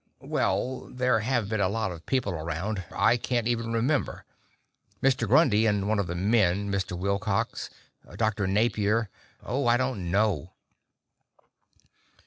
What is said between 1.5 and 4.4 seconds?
a lot of people around. I can't even remember.